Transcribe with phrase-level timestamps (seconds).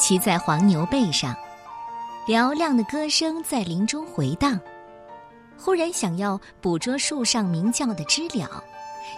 [0.00, 1.36] 骑在黄牛背上，
[2.26, 4.58] 嘹亮的歌声在林中回荡。
[5.58, 8.64] 忽然想要捕捉树上鸣叫的知了，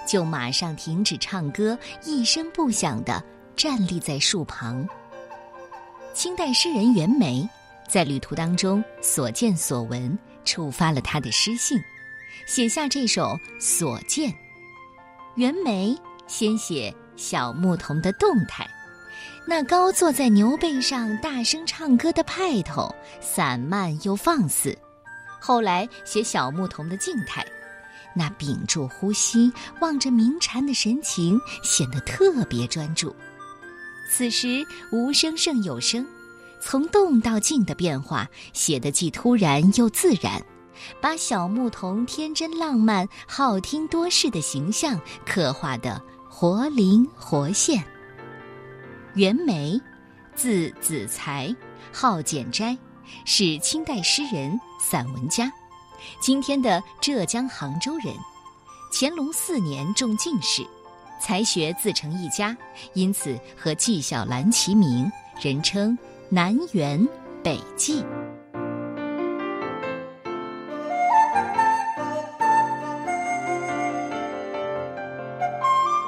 [0.09, 3.23] 就马上停止唱歌，一声不响地
[3.55, 4.85] 站立在树旁。
[6.13, 7.49] 清代诗人袁枚
[7.89, 11.81] 在旅途当中所见所闻，触发了他的诗性，
[12.45, 13.27] 写下这首
[13.61, 14.29] 《所见》。
[15.37, 18.69] 袁枚先写小牧童的动态，
[19.47, 24.77] 那高坐在牛背上大声唱歌的派头，散漫又放肆。
[25.41, 27.45] 后来写小牧童的静态，
[28.15, 33.15] 那屏住呼吸、望着鸣蝉的神情显得特别专注。
[34.11, 36.06] 此时无声胜有声，
[36.61, 40.41] 从动到静的变化写得既突然又自然，
[41.00, 47.83] 把小牧童天真浪漫、好听多事的形象刻画得活灵活现。
[49.15, 49.79] 袁枚，
[50.35, 51.55] 字子才，
[51.93, 52.77] 号简斋。
[53.27, 55.53] 是清代诗人、散文家，
[56.19, 58.15] 今天的浙江杭州人。
[58.91, 60.63] 乾隆四年中进士，
[61.21, 62.57] 才学自成一家，
[62.95, 65.11] 因此和纪晓岚齐名，
[65.43, 65.99] 人称
[66.31, 67.07] 南辕
[67.43, 68.03] 北纪。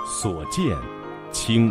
[0.06, 0.74] 所见，
[1.32, 1.70] 清，